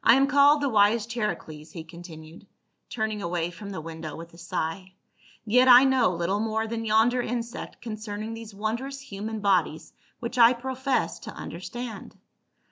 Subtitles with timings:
[0.00, 2.46] "I am called the wise Charicles," he continued,
[2.88, 4.94] turning away from the window with a sigh,
[5.44, 10.52] "yet I know little more than yonder insect concerning these wondrous human bodies which I
[10.52, 12.16] profess to understand.